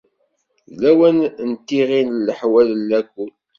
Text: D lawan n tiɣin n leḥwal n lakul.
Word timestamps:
D 0.67 0.71
lawan 0.81 1.17
n 1.49 1.51
tiɣin 1.67 2.09
n 2.17 2.23
leḥwal 2.27 2.69
n 2.79 2.81
lakul. 2.89 3.31